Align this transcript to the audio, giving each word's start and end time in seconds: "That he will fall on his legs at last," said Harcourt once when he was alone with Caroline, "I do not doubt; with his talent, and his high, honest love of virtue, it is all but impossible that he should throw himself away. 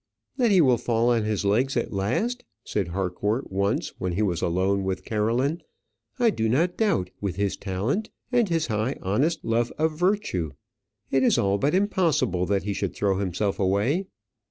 "That 0.37 0.49
he 0.49 0.61
will 0.61 0.79
fall 0.79 1.09
on 1.11 1.25
his 1.25 1.45
legs 1.45 1.77
at 1.77 1.93
last," 1.93 2.43
said 2.63 2.87
Harcourt 2.87 3.51
once 3.51 3.93
when 3.99 4.13
he 4.13 4.23
was 4.23 4.41
alone 4.41 4.83
with 4.83 5.05
Caroline, 5.05 5.61
"I 6.17 6.31
do 6.31 6.49
not 6.49 6.75
doubt; 6.75 7.11
with 7.21 7.35
his 7.35 7.55
talent, 7.55 8.09
and 8.31 8.49
his 8.49 8.65
high, 8.65 8.97
honest 9.03 9.45
love 9.45 9.71
of 9.77 9.91
virtue, 9.95 10.53
it 11.11 11.21
is 11.21 11.37
all 11.37 11.59
but 11.59 11.75
impossible 11.75 12.47
that 12.47 12.63
he 12.63 12.73
should 12.73 12.95
throw 12.95 13.19
himself 13.19 13.59
away. 13.59 14.07